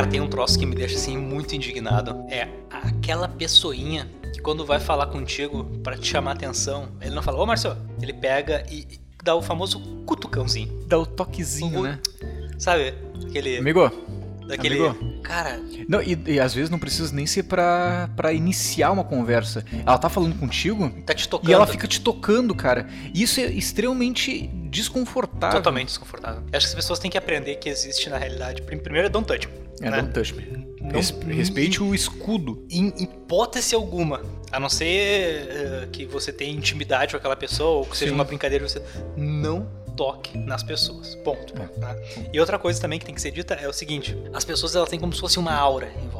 [0.00, 2.24] Cara, tem um troço que me deixa assim muito indignado.
[2.30, 7.38] É aquela pessoinha que quando vai falar contigo pra te chamar atenção, ele não fala,
[7.38, 8.86] ô Marcio, ele pega e
[9.22, 10.84] dá o famoso cutucãozinho.
[10.86, 11.98] Dá o toquezinho, O- né?
[12.58, 12.94] Sabe?
[13.28, 13.58] Aquele.
[13.58, 13.90] Amigo,
[14.46, 14.86] daquele.
[14.86, 15.20] amigo.
[15.22, 19.62] Cara, Não, e, e às vezes não precisa nem ser pra, pra iniciar uma conversa.
[19.84, 21.50] Ela tá falando contigo tá te tocando.
[21.50, 22.88] e ela fica te tocando, cara.
[23.14, 25.58] E isso é extremamente desconfortável.
[25.58, 26.42] totalmente desconfortável.
[26.50, 28.62] Eu acho que as pessoas têm que aprender que existe na realidade.
[28.62, 29.46] prim- Primeiro é don't touch.
[29.80, 30.02] É, né?
[30.02, 30.66] don't touch me.
[30.80, 32.66] Não- Res- respeite o escudo.
[32.70, 37.86] Em hipótese alguma, a não ser eh, que você tenha intimidade com aquela pessoa ou
[37.86, 38.14] que seja Sim.
[38.14, 38.82] uma brincadeira, você
[39.16, 41.14] não toque nas pessoas.
[41.16, 41.54] Ponto.
[41.60, 41.66] É.
[41.66, 41.96] tá?
[42.32, 44.88] E outra coisa também que tem que ser dita é o seguinte: as pessoas elas
[44.88, 46.19] têm como se fosse uma aura em volta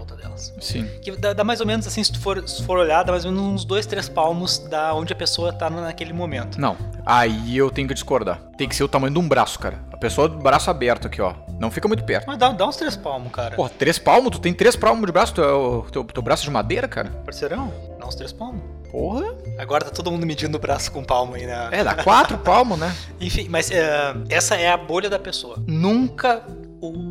[0.60, 0.88] Sim.
[1.02, 3.24] Que dá, dá mais ou menos assim, se tu for, se for olhar, dá mais
[3.24, 6.60] ou menos uns dois, três palmos da onde a pessoa tá naquele momento.
[6.60, 8.40] Não, aí eu tenho que discordar.
[8.56, 9.78] Tem que ser o tamanho de um braço, cara.
[9.92, 11.34] A pessoa do braço aberto aqui, ó.
[11.58, 12.26] Não fica muito perto.
[12.26, 13.54] Mas dá, dá uns três palmos, cara.
[13.54, 14.30] Porra, três palmos?
[14.32, 15.34] Tu tem três palmos de braço?
[15.34, 17.10] Tu é o teu, teu braço de madeira, cara?
[17.24, 18.62] Parceirão, dá uns três palmos.
[18.90, 19.34] Porra.
[19.58, 21.68] Agora tá todo mundo medindo o braço com palmo aí, né?
[21.70, 22.94] É, dá quatro palmos, né?
[23.20, 25.62] Enfim, mas é, essa é a bolha da pessoa.
[25.66, 26.42] Nunca
[26.80, 27.09] ultrapasse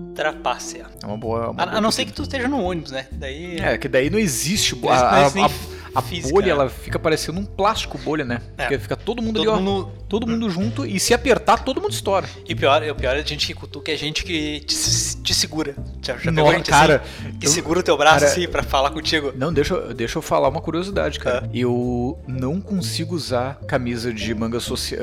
[0.80, 0.89] ela.
[1.02, 1.50] É uma boa.
[1.52, 3.08] uma A, boa a não ser que tu esteja no ônibus, né?
[3.12, 3.59] Daí.
[3.59, 4.75] É, que daí não existe.
[4.75, 5.50] Não A, a-
[5.95, 6.52] a física, bolha, né?
[6.52, 8.42] ela fica parecendo um plástico bolha, né?
[8.58, 8.64] É.
[8.64, 9.62] Porque fica todo mundo todo ali, ó.
[9.62, 9.92] mundo.
[10.09, 12.28] Todo mundo junto e se apertar, todo mundo estoura.
[12.48, 14.76] E pior, o pior é a gente que cutuca, é gente que te,
[15.22, 15.76] te segura.
[16.02, 18.64] Já, já Nossa, gente cara, assim, que eu- segura o teu braço cara- assim pra
[18.64, 19.31] falar contigo.
[19.36, 21.46] Não, deixa, eu- deixa eu falar uma curiosidade, cara.
[21.54, 21.58] É.
[21.59, 25.00] Eu não consigo usar camisa de manga social.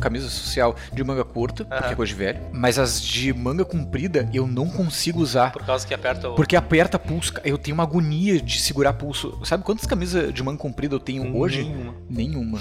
[0.00, 1.92] camisa social de manga curta, porque Aham.
[1.92, 2.38] é coisa de velho.
[2.52, 5.52] Mas as de manga comprida eu não consigo usar.
[5.52, 6.34] Por causa que aperta o.
[6.34, 7.32] Porque aperta pulso.
[7.42, 9.38] Eu tenho uma agonia de segurar pulso.
[9.44, 11.62] Sabe quantas camisas de manga comprida eu tenho hoje?
[11.62, 11.94] Nenhuma.
[12.08, 12.58] Nenhuma.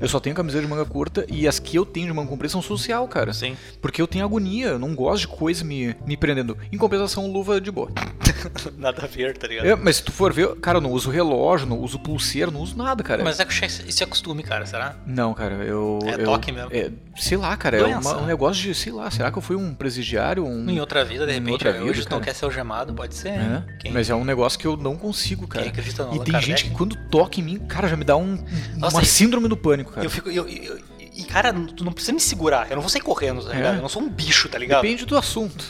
[0.00, 2.50] eu só tenho camisa de manga curta e as que eu tenho de manga comprida
[2.52, 3.32] são social, cara.
[3.32, 3.56] Sim.
[3.80, 6.56] Porque eu tenho agonia, eu não gosto de coisa me, me prendendo.
[6.72, 7.90] Em compensação, luva de boa.
[8.76, 9.66] Nada a ver, tá ligado?
[9.66, 12.60] É, mas se tu for ver, cara, eu não uso relógio, não uso pulseira, não
[12.60, 13.22] uso nada, cara.
[13.24, 14.96] Mas é que isso é costume, cara, será?
[15.06, 15.98] Não, cara, eu.
[16.04, 16.70] É eu- toque mesmo.
[16.72, 17.98] é, sei lá, cara, é Doença.
[18.16, 20.44] uma- um negócio de, sei lá, será que eu fui um presidiário?
[20.46, 22.24] Um, Em outra vida, de repente, outra hoje vida, não cara.
[22.24, 23.28] quer ser algemado, pode ser.
[23.30, 25.62] É, Mas é um negócio que eu não consigo, cara.
[25.64, 26.46] quem acredita no E tem Kardec?
[26.46, 28.44] gente que quando toca em mim, cara, já me dá um, um-
[28.78, 30.06] Nossa, uma e- síndrome do pânico, cara.
[30.06, 30.30] Eu fico.
[30.30, 32.68] eu- eu- e, cara, tu não precisa me segurar.
[32.70, 33.74] Eu não vou sair correndo, tá ligado?
[33.74, 33.78] É.
[33.78, 34.82] Eu não sou um bicho, tá ligado?
[34.82, 35.64] Depende do assunto.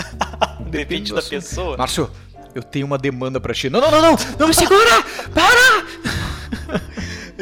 [0.70, 1.30] Depende do da assunto.
[1.30, 1.76] pessoa.
[1.76, 2.10] Márcio,
[2.54, 3.68] eu tenho uma demanda pra ti.
[3.70, 4.16] Não, não, não, não!
[4.38, 5.02] Não me segura!
[5.34, 6.80] Para!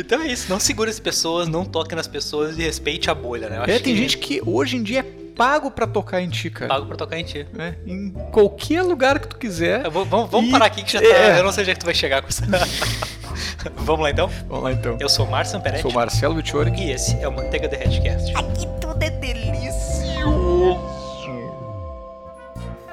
[0.00, 3.48] Então é isso, não segure as pessoas, não toque nas pessoas e respeite a bolha,
[3.50, 3.56] né?
[3.58, 5.02] Eu É, tem que gente que hoje em dia é
[5.38, 6.68] pago pra tocar em ti, cara.
[6.68, 7.46] pago pra tocar em ti.
[7.58, 9.88] É, em qualquer lugar que tu quiser.
[9.88, 11.06] Vou- vamos vamos E- parar aqui que já tá.
[11.06, 11.38] é.
[11.38, 12.42] Eu não sei onde é que tu vai chegar com isso.
[13.76, 14.28] vamos lá então?
[14.48, 14.96] Vamos lá então.
[15.00, 16.70] Eu sou o Márcio Amperetti Sou o Marcelo Vitiori.
[16.76, 18.36] e esse é o Manteiga Derretcast.
[18.36, 20.80] Aqui tudo é delicioso.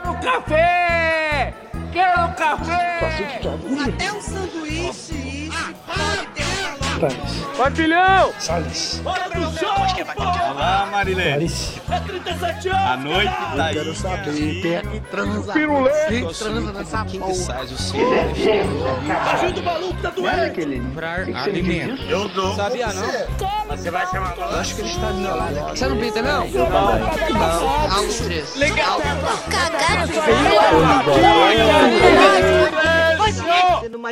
[0.02, 1.54] Quero café!
[1.92, 3.40] Quero café!
[3.88, 5.25] Até um sanduíche,
[7.02, 7.18] loja.
[7.58, 8.34] Patilhão!
[9.04, 9.76] Bora pro show!
[10.52, 11.52] Olá, Marilene.
[11.90, 12.86] É 37 anos!
[12.86, 13.74] A noite tá aí.
[13.76, 15.54] Quero saber quem é que transa.
[15.54, 15.92] Pirulê!
[16.08, 17.60] Quem transa nessa porra.
[19.34, 20.36] Ajuda o maluco, tá doendo!
[21.36, 22.02] Alimento.
[22.04, 22.56] Eu dou.
[22.56, 23.06] Sabia não?
[24.60, 25.56] Acho que ele está do meu lado.
[25.70, 26.48] Você não pinta, não?
[26.48, 26.66] Não.
[27.92, 28.56] Algo três.
[28.56, 29.02] Legal.
[29.02, 29.22] Sendo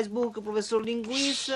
[0.04, 1.56] mais burro que o professor Linguiça.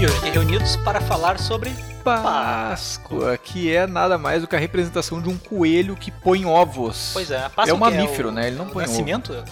[0.00, 1.70] E reunidos para falar sobre
[2.04, 7.10] Páscoa, que é nada mais do que a representação de um coelho que põe ovos.
[7.12, 8.46] Pois é, a Páscoa É um que mamífero, o- né?
[8.46, 8.92] Ele não põe ovo.
[8.92, 9.44] Nascimento?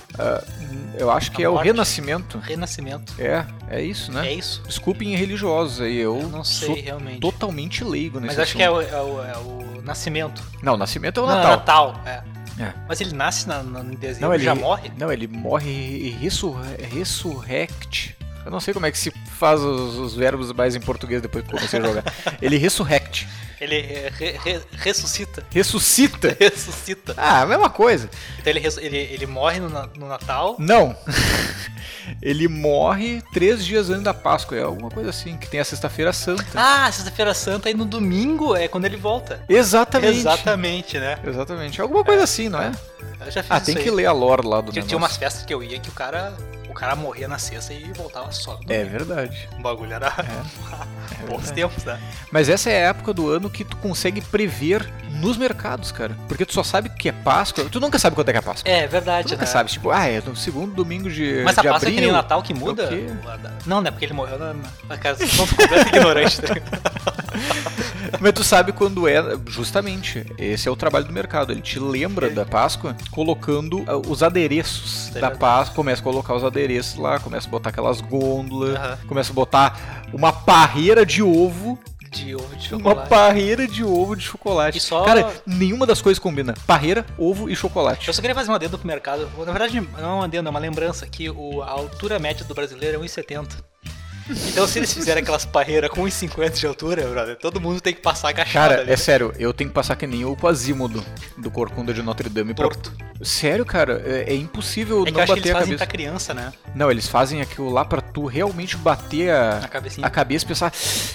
[0.97, 2.39] Eu acho que A é o renascimento.
[2.39, 3.13] Renascimento.
[3.19, 4.29] É, é isso, né?
[4.29, 4.63] É isso?
[4.67, 7.21] Desculpem religiosos aí, eu, Eu não sei sou realmente.
[7.21, 8.85] totalmente leigo nesse Mas acho que é assunto.
[8.95, 9.37] o, é o- é
[9.79, 10.43] o nascimento.
[10.63, 11.51] Não, o nascimento é o Não, Natal.
[11.93, 12.23] Natal, é.
[12.59, 12.73] É.
[12.89, 14.91] Mas ele nasce na, na, em dezembro Não, ele já morre?
[14.97, 18.17] Não, ele morre e ressurre, ressurrect.
[18.47, 21.45] Eu não sei como é que se faz os, os verbos mais em português depois
[21.45, 22.05] que eu comecei a jogar.
[22.41, 23.27] ele ressurrect.
[23.61, 25.45] Ele é, re- re- ressuscita.
[25.51, 26.37] Ressuscita.
[26.39, 27.15] Ressuscita.
[27.17, 28.09] Ah, a mesma coisa.
[28.39, 30.57] Então ele, ele, ele morre no, no Natal.
[30.59, 30.95] Não.
[32.23, 34.57] ele morre três dias antes da Páscoa.
[34.57, 36.45] É alguma coisa assim, que tem a Sexta-feira Santa.
[36.55, 39.43] Ah, sexta-feira santa e no domingo é quando ele volta.
[39.49, 40.19] Exatamente.
[40.19, 41.19] Exatamente, né?
[41.27, 41.81] Exatamente.
[41.81, 42.73] Alguma coisa assim, não é?
[43.25, 43.83] Eu já fiz Ah, tem aí.
[43.83, 44.89] que ler a lore lá do Tinha, negócio.
[44.89, 46.37] tinha umas festas que eu ia que o cara.
[46.77, 48.61] O cara morria na sexta e voltava só.
[48.69, 49.49] É verdade.
[49.59, 50.13] O bagulho era
[51.27, 51.99] bons tempos, né?
[52.31, 56.15] Mas essa é a época do ano que tu consegue prever nos mercados, cara.
[56.29, 57.65] Porque tu só sabe que é Páscoa.
[57.65, 58.71] Tu nunca sabe quando é que é Páscoa.
[58.71, 59.51] É verdade, Tu nunca né?
[59.51, 61.95] sabe, tipo, ah, é no segundo domingo de, Mas a de Páscoa é abril.
[61.95, 62.85] que nem o Natal que muda?
[62.85, 63.07] o quê?
[63.65, 64.55] Não, não é porque ele morreu na.
[64.87, 64.99] na...
[64.99, 66.41] Cara, vocês são completamente ignorantes.
[66.47, 66.55] Tá?
[68.21, 71.53] Mas tu sabe quando é, justamente, esse é o trabalho do mercado.
[71.53, 75.39] Ele te lembra da Páscoa colocando ah, os adereços da verdade.
[75.39, 75.75] Páscoa.
[75.77, 80.33] Começa a colocar os adereços lá, começa a botar aquelas gôndolas, começa a botar uma
[80.33, 81.79] parreira de ovo.
[82.11, 83.09] De ovo de Uma chocolate.
[83.11, 84.81] parreira de ovo de chocolate.
[84.81, 86.55] Só- Cara, nenhuma das coisas combina.
[86.67, 88.07] Parreira, ovo e chocolate.
[88.09, 89.29] Eu só queria fazer um adendo pro mercado.
[89.39, 92.55] Na verdade, não é um adendo, é uma lembrança que o, a altura média do
[92.55, 93.49] brasileiro é 1,70.
[94.29, 98.01] Então, se eles fizerem aquelas parreiras com 1,50 de altura, brother, todo mundo tem que
[98.01, 98.93] passar agachado Cara, ali.
[98.93, 101.05] é sério, eu tenho que passar que nem o Quasimodo
[101.39, 102.53] do Corcunda de Notre Dame.
[102.55, 102.93] pra- torto.
[103.23, 105.77] Sério, cara, é, é impossível É não acho que bater eles a fazem cabeça.
[105.79, 106.53] pra criança, né?
[106.75, 110.07] Não, eles fazem aquilo lá pra tu realmente bater a, cabecinha.
[110.07, 110.71] a cabeça e pensar,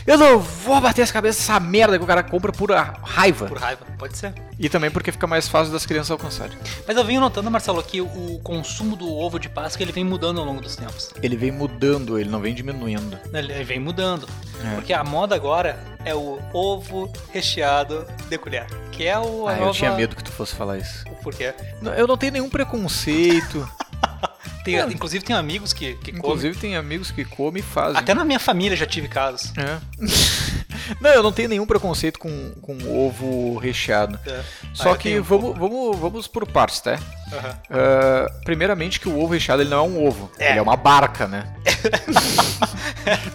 [0.07, 3.45] eu não vou bater essa cabeça, essa merda que o cara compra por a- raiva.
[3.45, 4.33] Por raiva, pode ser.
[4.57, 6.57] E também porque fica mais fácil das crianças alcançarem.
[6.87, 10.39] Mas eu venho notando, Marcelo, que o consumo do ovo de Páscoa ele vem mudando
[10.39, 11.11] ao longo dos tempos.
[11.21, 13.00] Ele vem mudando, ele não vem diminuindo.
[13.33, 14.27] Ele vem mudando.
[14.63, 14.75] É.
[14.75, 18.65] Porque a moda agora é o ovo recheado de colher.
[18.91, 19.47] Que é o.
[19.47, 21.05] Ah, eu nova- tinha medo que tu fosse falar isso.
[21.23, 21.53] Por quê?
[21.97, 23.67] Eu não tenho nenhum preconceito.
[24.63, 26.19] Tem- inclusive, tem amigos que, que comem.
[26.19, 27.97] Inclusive tem amigos que comem e fazem.
[27.97, 29.51] Até na minha família já tive casos.
[29.57, 29.79] É.
[30.99, 32.77] Não, eu não tenho nenhum preconceito com, com
[33.07, 34.19] ovo recheado.
[34.25, 34.41] É.
[34.73, 36.99] Só Ah, eu que tenho um vamos, vamos, vamos por partes, tá?
[37.31, 37.57] Aham.
[37.69, 40.49] Ah, primeiramente que o ovo recheado ele não é um ovo, É.
[40.51, 41.53] ele é uma barca, né?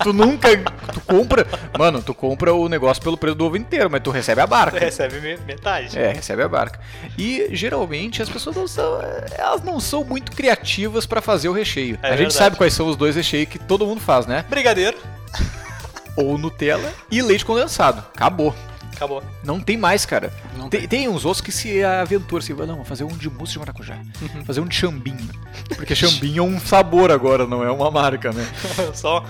[0.02, 0.48] tu nunca.
[0.92, 1.46] Tu compra.
[1.78, 4.50] Mano, tu compra o negócio pelo preço do ovo inteiro, mas tu recebe a Tu
[4.50, 4.78] barca.
[4.78, 5.98] recebe me- metade.
[5.98, 6.80] É, recebe a barca.
[7.18, 9.00] E geralmente as pessoas não são.
[9.36, 11.98] Elas não são muito criativas pra fazer o recheio.
[12.02, 12.34] É a gente verdade.
[12.34, 14.44] sabe quais são os dois recheios que todo mundo faz, né?
[14.48, 14.96] Brigadeiro.
[16.16, 18.02] Ou Nutella e leite condensado.
[18.14, 18.54] Acabou.
[18.96, 19.22] Acabou.
[19.44, 20.32] Não tem mais, cara.
[20.56, 23.52] Não tem, tem uns outros que se aventuram assim, não, vou fazer um de mousse
[23.52, 23.98] de maracujá.
[24.22, 24.44] Uhum.
[24.44, 25.28] fazer um de chambinho.
[25.76, 28.46] Porque chambinho é um sabor agora, não é uma marca, né?
[28.94, 29.22] Só.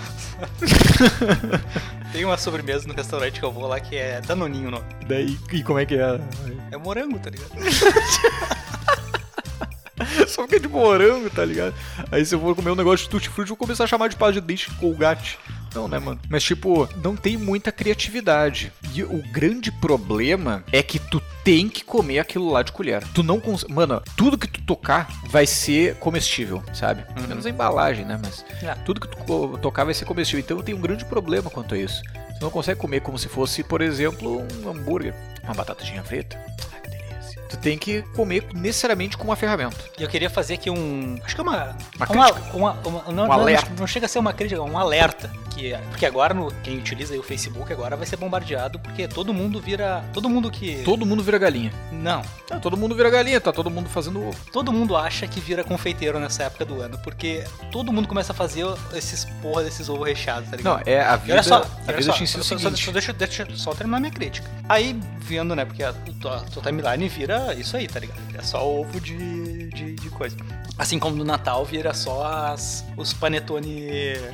[2.12, 4.86] Tem uma sobremesa no restaurante que eu vou lá que é Danoninho o nome.
[5.06, 6.20] Daí, e como é que é?
[6.70, 7.50] É morango, tá ligado?
[10.28, 11.74] Só porque é de morango, tá ligado?
[12.10, 14.16] Aí se eu for comer um negócio de tutti-frutti, eu vou começar a chamar de
[14.16, 15.38] pasta de dente colgate.
[15.76, 16.18] Não, né, mano?
[16.28, 18.72] Mas, tipo, não tem muita criatividade.
[18.94, 23.02] E o grande problema é que tu tem que comer aquilo lá de colher.
[23.14, 23.72] Tu não consegue.
[23.72, 27.04] Mano, tudo que tu tocar vai ser comestível, sabe?
[27.28, 28.18] Menos a embalagem, né?
[28.22, 28.74] Mas É.
[28.84, 30.40] tudo que tu tocar vai ser comestível.
[30.40, 32.02] Então tem um grande problema quanto a isso.
[32.38, 35.14] Tu não consegue comer como se fosse, por exemplo, um hambúrguer,
[35.44, 36.38] uma batatinha frita.
[36.74, 37.42] Ah, que delícia.
[37.48, 39.76] Tu tem que comer necessariamente com uma ferramenta.
[39.98, 41.18] E eu queria fazer aqui um.
[41.24, 41.76] Acho que é uma.
[41.96, 42.56] Uma uma, crítica.
[42.56, 43.70] uma- uma- não, Um não- alerta.
[43.78, 45.30] não chega a ser uma crítica, é um alerta.
[45.56, 49.32] Que, porque agora, no, quem utiliza aí o Facebook agora vai ser bombardeado, porque todo
[49.32, 50.04] mundo vira.
[50.12, 50.82] Todo mundo que.
[50.84, 51.72] Todo mundo vira galinha.
[51.90, 52.20] Não.
[52.50, 54.38] Ah, todo mundo vira galinha, tá todo mundo fazendo ovo.
[54.52, 57.42] Todo mundo acha que vira confeiteiro nessa época do ano, porque
[57.72, 60.76] todo mundo começa a fazer esses porra desses ovos recheados, tá ligado?
[60.76, 61.32] Não, é a E vida.
[61.32, 61.58] olha só, a
[61.88, 64.48] olha vida só, te ensina só, só, deixa, deixa eu só terminar minha crítica.
[64.68, 68.20] Aí, vendo, né, porque a tua, tua timeline vira isso aí, tá ligado?
[68.38, 70.36] É só ovo de, de, de coisa.
[70.78, 73.88] Assim como no Natal vira só as, os panetone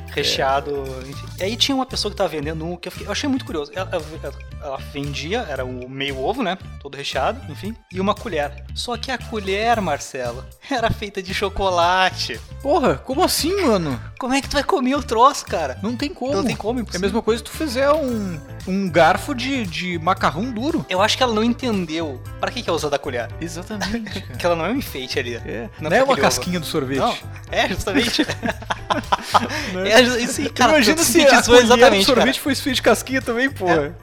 [0.07, 1.25] recheado, enfim.
[1.39, 3.45] E aí tinha uma pessoa que tava vendendo um que eu, fiquei- eu achei muito
[3.45, 3.71] curioso.
[3.73, 8.65] Ela, ela- ela vendia, era o meio ovo, né, todo recheado, enfim, e uma colher.
[8.75, 12.39] Só que a colher, Marcelo, era feita de chocolate.
[12.61, 13.99] Porra, como assim, mano?
[14.19, 15.77] Como é que tu vai comer o troço, cara?
[15.81, 16.33] Não tem como.
[16.33, 17.07] Não tem como, É a impossível.
[17.07, 20.85] mesma coisa se tu fizer um, um garfo de, de macarrão duro.
[20.89, 23.29] Eu acho que ela não entendeu pra que, que é usada a colher.
[23.41, 24.37] Exatamente, cara.
[24.37, 25.35] Que ela não é um enfeite ali.
[25.35, 25.69] É.
[25.79, 26.99] Não Não, é é uma casquinha do sorvete.
[26.99, 27.15] Não,
[27.51, 28.25] é justamente.
[29.85, 30.71] é ju- isso aí, cara.
[30.73, 33.75] Imagina se a colher do sorvete fosse feita de casquinha também, porra.
[33.75, 33.95] cara.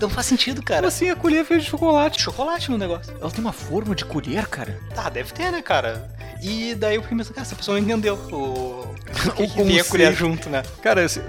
[0.00, 0.80] Não faz sentido, cara.
[0.80, 2.20] Como assim a colher é feita de chocolate?
[2.20, 3.14] Chocolate no negócio.
[3.20, 4.78] Ela tem uma forma de colher, cara.
[4.94, 6.10] Tá, deve ter, né, cara?
[6.42, 8.94] E daí eu fiquei pensando, cara, essa pessoa não entendeu o,
[9.28, 10.62] o que, que tem a colher junto, né?
[10.82, 11.22] Cara, esse...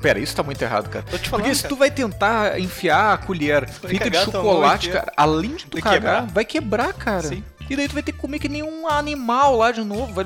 [0.00, 1.04] Pera, isso tá muito errado, cara.
[1.10, 1.74] Tô te falando, Porque se cara.
[1.74, 5.74] tu vai tentar enfiar a colher vai feita de mão chocolate, cara, além de tu
[5.74, 6.26] Vai cagar, quebrar.
[6.34, 7.22] vai quebrar, cara.
[7.22, 7.42] Sim.
[7.68, 10.12] E daí tu vai ter que comer que nem um animal lá de novo.
[10.14, 10.24] Vai...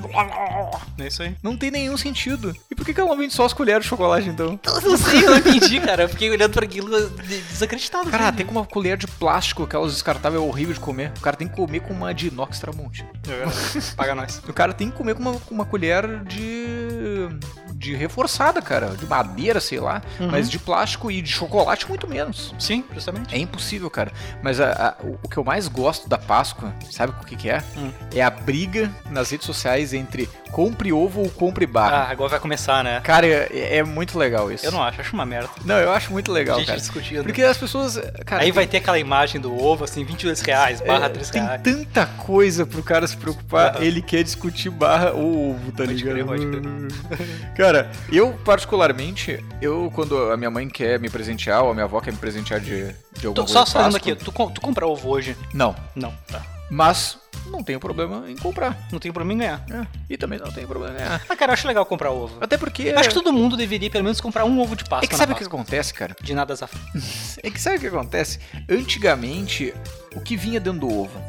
[0.99, 1.35] É isso aí.
[1.43, 2.55] Não tem nenhum sentido.
[2.71, 4.61] E por que, que ela vende só as colheres de chocolate, então?
[4.67, 6.03] Eu não sei, eu não entendi, cara.
[6.03, 8.11] Eu fiquei olhando pra aquilo de- desacreditado.
[8.11, 11.13] Cara, tem com uma colher de plástico, aquelas descartáveis, é horrível de comer.
[11.17, 13.07] O cara tem que comer com uma de inox Tramonte.
[13.27, 13.95] É verdade.
[13.97, 14.43] Paga nós.
[14.47, 17.27] O cara tem que comer com uma, com uma colher de...
[17.75, 18.89] de reforçada, cara.
[18.97, 20.03] De madeira, sei lá.
[20.19, 22.55] Mas de plástico e de chocolate, muito menos.
[22.59, 23.35] Sim, justamente.
[23.35, 24.13] É impossível, cara.
[24.43, 27.63] Mas a- a- o, que eu mais gosto da Páscoa, sabe o que, que é?
[27.77, 27.91] Hum.
[28.15, 31.97] É a briga nas redes sociais entre compre ovo ou compre barra.
[32.09, 33.01] Ah, agora vai começar, né?
[33.03, 34.67] Cara, é, é muito legal isso.
[34.67, 35.49] Eu não acho, acho uma merda.
[35.65, 36.79] Não, eu acho muito legal, gente cara.
[36.79, 37.23] discutindo.
[37.25, 37.97] Porque as pessoas.
[38.27, 41.31] Cara, Aí tem- vai ter aquela imagem do ovo, assim, 22 reais, barra é, 3
[41.31, 41.63] tem reais.
[41.63, 46.01] tanta coisa pro cara se preocupar, ele quer discutir barra ou ovo, tá ligado?
[46.15, 46.47] crer, pode
[47.61, 52.01] cara, eu particularmente, eu quando a minha mãe quer me presentear ou a minha avó
[52.01, 55.37] quer me presentear de, de alguma Tu, só falando aqui, tu, tu compra ovo hoje?
[55.53, 56.43] Não, Não, tá.
[56.71, 58.89] mas não tenho problema em comprar.
[58.91, 59.65] Não tem problema em ganhar.
[59.71, 61.23] É, e também não tenho problema em ganhar.
[61.29, 62.39] Ah, cara, eu acho legal comprar ovo.
[62.41, 62.85] Até porque.
[62.85, 65.05] Eu acho que todo mundo deveria pelo menos comprar um ovo de Páscoa.
[65.05, 66.17] É que sabe o que acontece, cara?
[66.21, 66.81] De nada zafra.
[67.43, 68.39] É que sabe o que acontece?
[68.69, 69.75] Antigamente,
[70.15, 71.21] o que vinha dentro do ovo?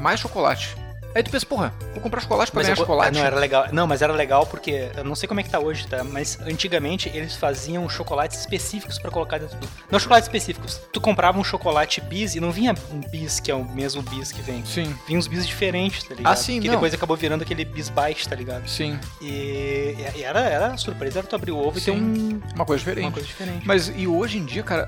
[0.00, 0.76] Mais chocolate.
[1.14, 3.08] Aí tu pensa, porra, vou comprar chocolate pra Mas ganhar eu- chocolate.
[3.08, 3.66] ah, não, era legal.
[3.72, 6.04] Não, mas era legal porque eu não sei como é que tá hoje, tá?
[6.04, 9.68] Mas antigamente eles faziam chocolates específicos pra colocar dentro do.
[9.90, 10.80] Não chocolates específicos.
[10.92, 14.30] Tu comprava um chocolate bis e não vinha um bis que é o mesmo bis
[14.32, 14.64] que vem.
[14.64, 16.32] Sim, Vinha uns bis diferentes, tá ligado?
[16.32, 16.74] Ah, sim, Que não.
[16.74, 18.66] depois acabou virando aquele bis baixo, tá ligado?
[18.68, 18.98] sim.
[19.20, 22.00] E, e era, era surpresa, era tu abrir o ovo e ter Sim.
[22.00, 23.04] um, Uma coisa diferente.
[23.06, 23.66] uma coisa diferente.
[23.66, 24.86] Mas e hoje em dia, cara,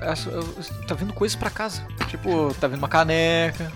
[0.87, 1.85] tá vindo coisas pra casa.
[2.09, 3.71] Tipo, tá vindo uma caneca,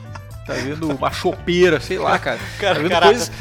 [0.47, 2.39] tá vindo uma chopeira, sei lá, cara.
[2.59, 3.05] Cara, tá vindo caraca.
[3.11, 3.31] coisas.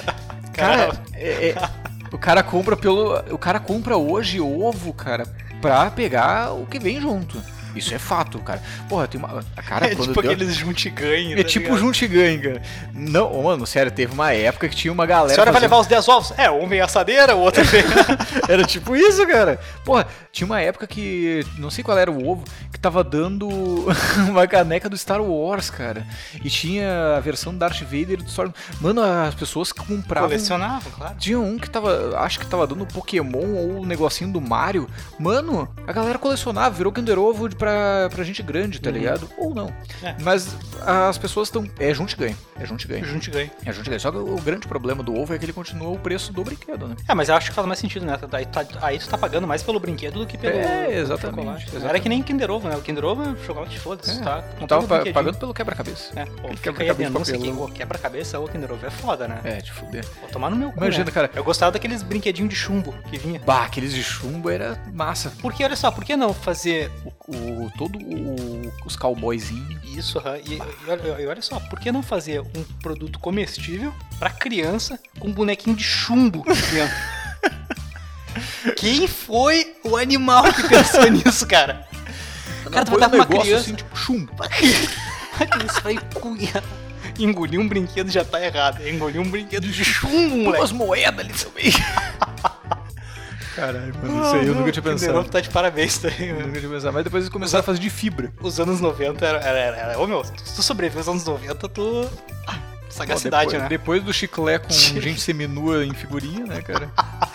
[0.52, 1.68] Cara, é- é-
[2.12, 3.16] o cara compra pelo.
[3.30, 5.24] O cara compra hoje ovo, cara,
[5.60, 7.40] pra pegar o que vem junto.
[7.76, 8.62] Isso é fato, cara.
[8.88, 9.44] Porra, tem uma.
[9.66, 11.34] Cara, é quando tipo deu- aqueles junte ganhe.
[11.34, 12.62] É tipo junte ganha, cara.
[12.94, 15.34] Não, mano, sério, teve uma época que tinha uma A galera.
[15.34, 16.32] senhora vai fazendo- levar os 10 ovos?
[16.38, 17.82] É, um vem assadeira, o outro vem.
[18.48, 19.58] Era tipo isso, cara.
[19.84, 21.44] Porra, tinha uma época que.
[21.58, 23.48] Não sei qual era o ovo, que tava dando
[24.28, 26.06] uma caneca do Star Wars, cara.
[26.44, 28.52] E tinha a versão do Darth Vader do Storm.
[28.80, 30.28] Mano, as pessoas que compravam.
[30.28, 31.16] Colecionavam, claro.
[31.18, 32.16] Tinha um que tava.
[32.18, 34.88] Acho que tava dando Pokémon ou o negocinho do Mario.
[35.18, 39.28] Mano, a galera colecionava, virou Kinder Ovo de- pra, pra gente grande, tá ligado?
[39.36, 39.66] Ou não.
[39.66, 39.72] Uhum.
[40.02, 40.16] É.
[40.22, 40.56] Mas
[40.86, 41.68] as pessoas estão.
[41.78, 42.36] É junto e ganha.
[42.60, 43.04] É junto e ganha.
[43.04, 43.50] Junte ganhe.
[43.64, 43.98] É junto e ganha.
[44.00, 46.86] Só que o grande problema do ovo é que ele continua o preço do brinquedo,
[46.86, 46.96] né?
[47.08, 48.16] É, mas eu acho que faz mais sentido, né?
[48.32, 51.36] Aí tá, aí tu tá pagando mais pelo brinquedo do que pelo, É, pelo exatamente,
[51.36, 51.62] chocolate.
[51.64, 51.88] exatamente.
[51.88, 52.76] Era que nem Kinder Ovo, né?
[52.76, 54.42] O Kinder Ovo é chocolate, foda-se, É, tá?
[54.58, 56.12] Comprando tava pa- pagando pelo quebra-cabeça.
[56.18, 57.64] É, pô, quebra-cabeça de denúncia que papelão.
[57.64, 59.40] o quebra-cabeça ou Kinder Ovo é foda, né?
[59.44, 60.04] É, te fuder.
[60.20, 61.10] Vou tomar no meu cu, Imagina, né?
[61.10, 61.30] cara.
[61.34, 63.40] Eu gostava daqueles brinquedinhos de chumbo que vinha.
[63.44, 65.32] Bah, aqueles de chumbo era massa.
[65.40, 67.12] Porque, olha só, por que não fazer O,
[67.76, 69.82] todo o, os cowboyzinhos.
[69.96, 73.92] isso, aham, e, e olha, e olha só, por que não fazer um produto comestível
[74.18, 76.96] pra criança com um bonequinho de chumbo dentro?
[78.76, 81.86] Quem foi o animal que pensou nisso, cara?
[82.66, 83.62] O cara tu vai dar pra uma criança...
[83.62, 84.32] assim, tipo chumbo.
[85.64, 86.62] Isso vai cunhar.
[87.18, 88.86] Engolir um brinquedo já tá errado.
[88.86, 90.60] Engolir um brinquedo de chumbo, moleque.
[90.60, 91.72] Umas moedas ali também.
[93.56, 95.24] Caralho, mano, isso aí eu nunca tinha pensado.
[95.24, 96.46] Tá de parabéns também, Eu mano.
[96.48, 96.92] nunca tinha pensado.
[96.92, 98.30] Mas depois eles começaram a fazer de fibra.
[98.42, 99.38] Os anos 90 era.
[99.38, 102.08] era, era, era- Ô meu, se tu sobreviveu aos anos 90, tu.
[102.46, 102.58] Ah,
[102.90, 103.68] Sagacidade, depois, né?
[103.68, 106.90] depois do chiclé com gente seminua em figurinha, né, cara?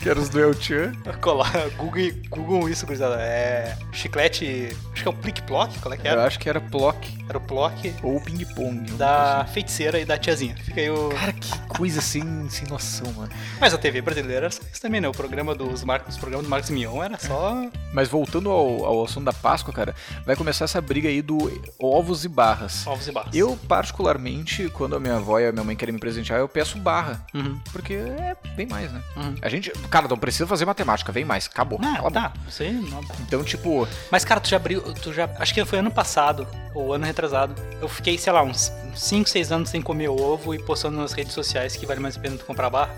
[0.00, 0.92] que era os do El Chan.
[1.20, 3.16] Colar, Google, Google isso, gurizada.
[3.20, 3.76] É.
[3.92, 4.68] Chiclete.
[4.92, 6.26] Acho que é o Plic Plock, qual é que Eu era?
[6.26, 8.90] acho que era Plock Era o Plock ou ping-pong.
[8.92, 10.56] da feiticeira e da tiazinha.
[10.56, 11.08] Fica aí o.
[11.10, 13.30] Cara, que coisa sem, sem noção, mano.
[13.60, 15.08] Mas a TV brasileira era isso também, né?
[15.08, 17.56] O programa dos Marcos, os programas do Marcos Mion era só.
[17.92, 21.38] Mas voltando ao, ao assunto da Páscoa, cara, vai começar essa briga aí do
[21.78, 22.86] ovos e barras.
[22.86, 23.34] ovos e barras.
[23.34, 26.78] Eu, particularmente, quando a minha avó e a minha mãe querem me presentear, eu peço
[26.78, 27.24] barra.
[27.34, 27.58] Uhum.
[27.72, 29.02] Porque é bem mais, né?
[29.16, 29.34] Uhum.
[29.42, 29.70] A gente.
[29.90, 31.78] Cara, não precisa fazer matemática, vem mais, acabou.
[31.80, 32.10] Não, boca.
[32.12, 32.32] tá.
[32.60, 33.00] Aí não.
[33.20, 34.80] Então, tipo, Mas, cara, tu já abriu.
[34.94, 35.28] Tu já.
[35.38, 37.54] Acho que foi ano passado, ou ano retrasado.
[37.80, 41.32] Eu fiquei, sei lá, uns 5, 6 anos sem comer ovo e postando nas redes
[41.32, 42.90] sociais que vale mais a pena tu comprar barra.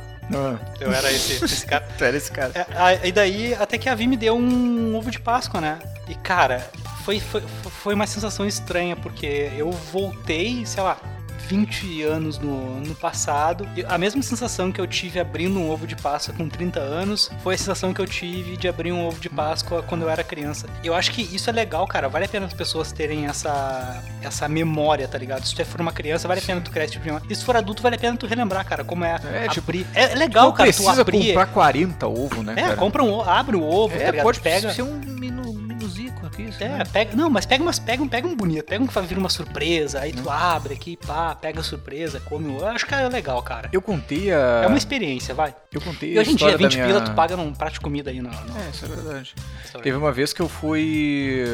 [0.81, 1.87] Eu era esse, esse cara.
[1.99, 2.53] sério esse cara.
[2.55, 5.79] É, E daí, até que a Vi me deu um ovo de Páscoa, né?
[6.09, 6.71] E, cara,
[7.05, 7.43] foi, foi,
[7.83, 10.97] foi uma sensação estranha, porque eu voltei, sei lá,
[11.49, 13.69] 20 anos no, no passado.
[13.77, 17.31] E a mesma sensação que eu tive abrindo um ovo de Páscoa com 30 anos
[17.43, 20.23] foi a sensação que eu tive de abrir um ovo de Páscoa quando eu era
[20.25, 20.67] criança.
[20.83, 22.09] Eu acho que isso é legal, cara.
[22.09, 25.45] Vale a pena as pessoas terem essa, essa memória, tá ligado?
[25.47, 27.27] Se tu for uma criança, vale a pena tu criar esse tipo de memória.
[27.31, 29.87] E se for adulto, vale a pena tu relembrar, cara, como é, É, tipo, abrir.
[29.95, 31.27] É, é legal, cara, tu precisa abrir.
[31.29, 32.77] comprar 40 ovo, né, É, cara?
[32.77, 34.25] compra um ovo, abre o ovo, tá É, ligado?
[34.25, 34.73] pode pega.
[34.73, 35.52] ser um minu,
[36.63, 36.85] minuzico aqui, isso, É, né?
[36.93, 37.17] pega.
[37.17, 39.29] Não, mas pega umas, pega um, pega um bonito, pega um que vai vir uma
[39.29, 42.59] surpresa, aí tu abre aqui, pá, pega a surpresa, come o.
[42.59, 43.69] Eu acho que é legal, cara.
[43.73, 44.63] Eu contei a...
[44.65, 45.55] É uma experiência, vai.
[45.73, 47.11] Eu contei E hoje em dia, a história 20 da pila minha...
[47.13, 48.31] tu paga num prato de comida aí, não.
[48.31, 48.57] não.
[48.61, 49.35] É, isso é verdade.
[49.83, 51.45] Teve uma vez que eu fui.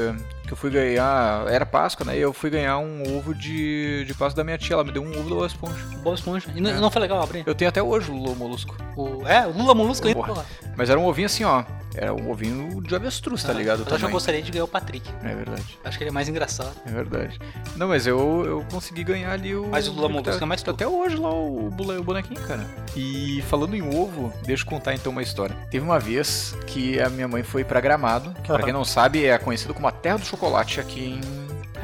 [0.47, 1.47] que eu fui ganhar.
[1.49, 2.17] Era Páscoa, né?
[2.19, 4.75] E eu fui ganhar um ovo de, de Páscoa da minha tia.
[4.75, 5.85] Ela me deu um ovo da Boa Esponja.
[6.03, 6.49] Boa esponja.
[6.55, 6.81] E não, É.
[6.81, 7.45] não foi legal abrir?
[7.47, 8.75] Eu tenho até hoje o Lula Molusco.
[8.97, 10.45] O, é, o Lula Molusco porra.
[10.77, 11.63] Mas era um ovinho assim, ó.
[11.95, 13.81] Era um ovinho de avestruz, tá ligado?
[13.81, 14.11] o Eu tamanho.
[14.11, 15.11] gostaria de ganhar o Patrick.
[15.25, 15.79] É verdade.
[15.85, 16.73] Acho que ele é mais engraçado.
[16.87, 17.39] É verdade.
[17.77, 19.67] Não, mas eu, eu consegui ganhar ali o.
[19.69, 20.75] Mas o Lula Molusco tá, é mais tá tu.
[20.75, 22.65] até hoje lá o, o bonequinho, cara.
[22.95, 25.57] E falando em ovo, deixa eu contar então uma história.
[25.71, 29.25] Teve uma vez que a minha mãe foi pra Gramado, que pra quem não sabe
[29.25, 31.21] é conhecido como a terra do chocolate aqui em,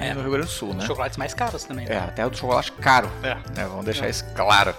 [0.04, 0.12] É.
[0.14, 0.84] no Rio Grande do Sul, né?
[0.86, 1.86] Chocolates mais caros também.
[1.86, 1.98] É, né?
[2.06, 3.10] a terra do chocolate caro.
[3.22, 3.34] É.
[3.34, 3.66] né?
[3.68, 4.74] Vamos deixar isso claro.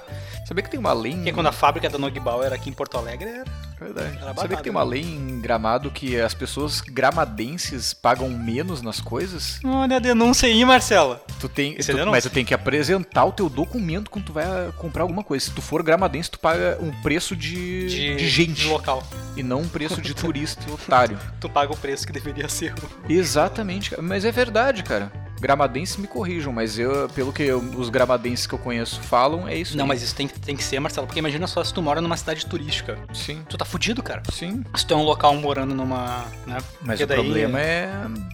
[0.46, 1.16] Sabia que tem uma lei em...
[1.18, 3.66] Porque quando a fábrica da Nogbauer era aqui em Porto Alegre, era...
[3.80, 4.18] Verdade.
[4.22, 4.92] Era Sabia que tem uma né?
[4.92, 9.60] lei em Gramado que as pessoas gramadenses pagam menos nas coisas?
[9.66, 11.22] Olha a denúncia aí, Marcela.
[11.42, 14.46] Tu tem, é tu- mas tu tem que apresentar o teu documento quando tu vai
[14.78, 15.46] comprar alguma coisa.
[15.46, 19.04] Se tu for gramadense, tu paga um preço de, De, de gente de local.
[19.36, 21.20] e não um preço de turista otário.
[21.42, 22.74] Tu paga o preço que deveria ser.
[23.10, 24.02] Exatamente, cara.
[24.02, 25.12] mas é verdade, cara.
[25.46, 29.56] Gramadenses me corrijam, mas eu, pelo que eu- os gramadenses que eu conheço falam, é
[29.56, 29.78] isso.
[29.78, 29.90] Não, aí.
[29.90, 32.44] mas isso tem, tem que ser, Marcelo, porque imagina só se tu mora numa cidade
[32.48, 32.98] turística.
[33.14, 34.24] Sim, Tu tá fudido, cara.
[34.32, 34.64] sim.
[34.75, 36.25] Se tu é um local morando numa.
[36.48, 36.58] Né?
[36.82, 37.88] Mas Porque o daí- problema é,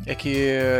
[0.06, 0.30] é que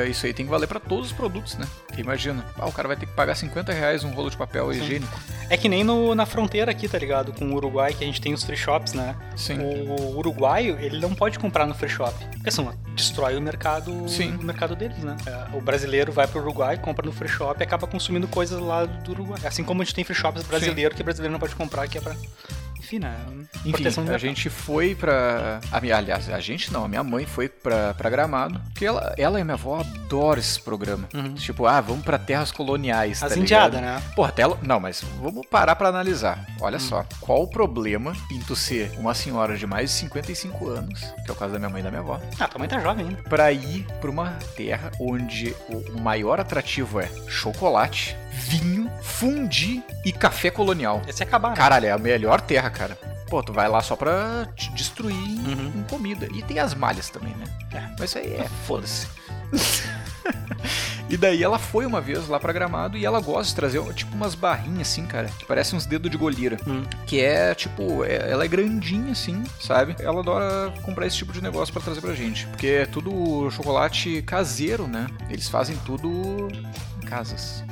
[0.10, 1.68] isso aí tem que valer pra todos os produtos, né?
[1.86, 4.72] Porque imagina, ah, o cara vai ter que pagar 50 reais um rolo de papel
[4.72, 5.20] higiênico.
[5.50, 7.34] É que nem no, na fronteira aqui, tá ligado?
[7.34, 9.16] Com o Uruguai, que a gente tem os free shops, né?
[9.36, 9.60] Sim.
[9.60, 12.14] O uruguaio, ele não pode comprar no free shop.
[12.32, 14.36] Porque assim, destrói o mercado, Sim.
[14.36, 15.18] o mercado deles, né?
[15.26, 18.86] É, O brasileiro vai pro Uruguai, compra no free shop e acaba consumindo coisas lá
[18.86, 19.40] do Uruguai.
[19.44, 22.02] Assim como a gente tem free shops brasileiro, que brasileiro não pode comprar, que é
[22.02, 22.16] pra.
[22.82, 23.16] Enfim, né?
[23.64, 25.60] Enfim, do a gente foi pra.
[25.72, 28.60] A minha, aliás, a gente não, a minha mãe foi pra, pra Gramado.
[28.74, 31.08] Porque ela, ela e minha avó adoram esse programa.
[31.14, 31.36] Uhum.
[31.36, 33.22] Tipo, ah, vamos pra terras coloniais.
[33.22, 34.02] As tá indiadas, né?
[34.16, 34.58] Porra, até ela...
[34.64, 36.46] Não, mas vamos parar pra analisar.
[36.60, 36.80] Olha Hum.
[36.80, 41.30] só, qual o problema em tu ser uma senhora de mais de 55 anos, que
[41.30, 43.08] é o caso da minha mãe e da minha avó, Ah, tua mãe tá jovem
[43.08, 43.22] ainda.
[43.24, 48.81] pra ir pra uma terra onde o maior atrativo é chocolate, vinho,
[49.22, 51.00] fundi e café colonial.
[51.08, 51.54] Esse é acabar?
[51.54, 52.98] Caralho, é a melhor terra, cara.
[53.30, 55.72] Pô, tu vai lá só pra te destruir Uhum.
[55.76, 56.28] em comida.
[56.34, 57.46] E tem as malhas também, né?
[57.72, 57.82] É.
[58.00, 59.08] Mas isso aí é foda-se.
[61.08, 64.16] e daí ela foi uma vez lá pra Gramado e ela gosta de trazer tipo
[64.16, 66.58] umas barrinhas assim, cara, que parecem uns dedos de golira.
[66.68, 66.84] Hum.
[67.06, 69.96] Que é tipo, é- ela é grandinha assim, sabe?
[70.00, 72.48] Ela adora comprar esse tipo de negócio pra trazer pra gente.
[72.48, 75.06] Porque é tudo chocolate caseiro, né?
[75.30, 76.48] Eles fazem tudo
[77.02, 77.64] em casas.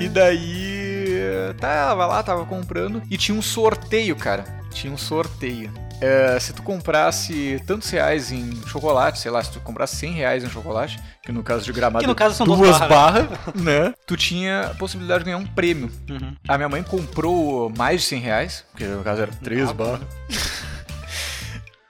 [0.00, 1.18] E daí,
[1.60, 4.44] tava lá, tava comprando e tinha um sorteio, cara.
[4.70, 5.72] Tinha um sorteio.
[6.00, 10.44] É, se tu comprasse tantos reais em chocolate, sei lá, se tu comprasse 100 reais
[10.44, 13.94] em chocolate, que no caso de gramado Que no caso são duas barras, né?
[14.06, 15.90] Tu tinha a possibilidade de ganhar um prêmio.
[16.10, 16.34] Uhum.
[16.48, 20.00] A minha mãe comprou mais de 100 reais, porque no caso era 3 Ah, barras.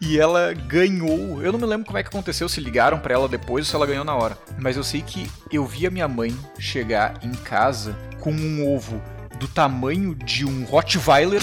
[0.07, 1.43] E ela ganhou.
[1.43, 3.75] Eu não me lembro como é que aconteceu, se ligaram pra ela depois ou se
[3.75, 4.37] ela ganhou na hora.
[4.59, 9.01] Mas eu sei que eu vi a minha mãe chegar em casa com um ovo
[9.39, 11.43] do tamanho de um Rottweiler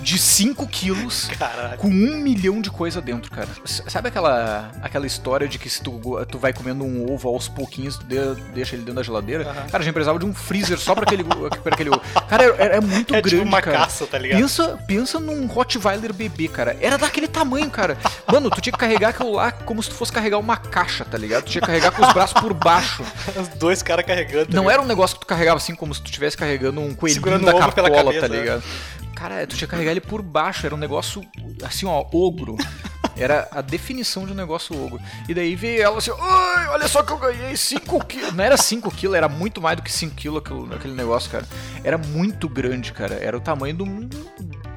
[0.00, 1.28] de 5 quilos.
[1.38, 1.78] Caralho.
[1.78, 3.48] Com um milhão de coisa dentro, cara.
[3.64, 7.96] Sabe aquela, aquela história de que se tu, tu vai comendo um ovo aos pouquinhos,
[7.98, 9.44] tu de- deixa ele dentro da geladeira?
[9.44, 9.66] Aham.
[9.70, 11.24] Cara, a gente precisava de um freezer só pra aquele,
[11.62, 12.00] pra aquele ovo.
[12.28, 13.78] Cara, é, é muito É grande, tipo uma cara.
[13.78, 14.38] caça, tá ligado?
[14.40, 16.76] Pensa, pensa num Rottweiler bebê, cara.
[16.80, 17.96] Era daquele tamanho, cara.
[18.30, 21.18] Mano, tu tinha que carregar aquilo lá como se tu fosse carregar uma caixa, tá
[21.18, 21.44] ligado?
[21.44, 23.02] Tu tinha que carregar com os braços por baixo.
[23.38, 24.54] Os dois caras carregando.
[24.54, 27.20] Não era um negócio que tu carregava assim como se tu estivesse carregando um coelhinho
[27.20, 28.40] Segurando da cartola, cabeça, tá né?
[28.40, 28.62] ligado?
[29.14, 31.24] Cara, tu tinha que carregar ele por baixo, era um negócio
[31.64, 32.56] assim, ó, ogro.
[33.16, 35.00] Era a definição de um negócio ogro.
[35.28, 38.32] E daí veio ela assim, ai, olha só que eu ganhei 5 quilos.
[38.32, 40.42] Não era 5 quilos, era muito mais do que 5 quilos
[40.72, 41.44] aquele, negócio, cara.
[41.82, 43.14] Era muito grande, cara.
[43.14, 43.84] Era o tamanho do.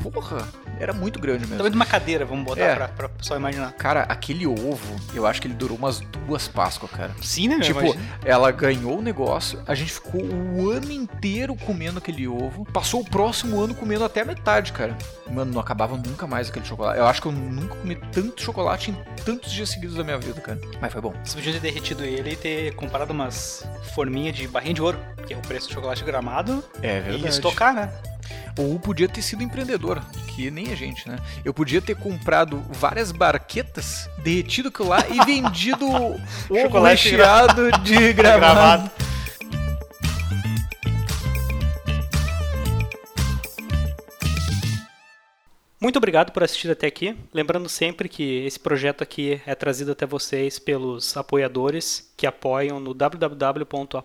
[0.01, 0.47] Porra,
[0.81, 1.57] era muito grande mesmo.
[1.57, 2.75] Tamanho de uma cadeira, vamos botar É.
[2.75, 3.71] pra, pra pessoal imaginar.
[3.73, 7.11] Cara, aquele ovo, eu acho que ele durou umas duas Páscoas, cara.
[7.21, 7.59] Sim, né?
[7.59, 12.65] Tipo, ela ganhou o negócio, a gente ficou o ano inteiro comendo aquele ovo.
[12.65, 14.97] Passou o próximo ano comendo até a metade, cara.
[15.29, 16.97] Mano, não acabava nunca mais aquele chocolate.
[16.99, 20.41] Eu acho que eu nunca comi tanto chocolate em tantos dias seguidos da minha vida,
[20.41, 20.59] cara.
[20.81, 21.13] Mas foi bom.
[21.23, 25.33] Você podia ter derretido ele e ter comprado umas forminhas de barrinha de ouro, que
[25.33, 27.91] é o preço do chocolate gramado, É e estocar, né?
[28.57, 31.17] Ou podia ter sido empreendedor, que nem a gente, né?
[31.43, 38.13] Eu podia ter comprado várias barquetas, derretido aquilo lá e vendido ovo Chocolate recheado de
[38.13, 38.89] gramado.
[38.89, 39.11] Gravado.
[45.81, 47.17] Muito obrigado por assistir até aqui.
[47.33, 52.93] Lembrando sempre que esse projeto aqui é trazido até vocês pelos apoiadores que apoiam no
[52.93, 53.95] www.apoia.c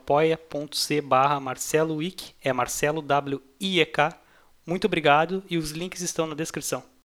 [1.02, 4.18] barra Marcelo Wick, é Marcelo W I E K.
[4.66, 6.82] Muito obrigado e os links estão na descrição.